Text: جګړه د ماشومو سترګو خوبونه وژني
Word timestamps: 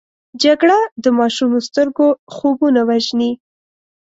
جګړه 0.43 0.79
د 1.03 1.05
ماشومو 1.19 1.57
سترګو 1.67 2.07
خوبونه 2.35 2.81
وژني 2.89 3.31